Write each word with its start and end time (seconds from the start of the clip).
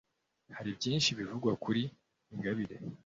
Hari 0.57 0.69
byinshi 0.77 1.09
bivugwa 1.17 1.51
kuri 1.63 1.81
Ingabire 2.33 2.75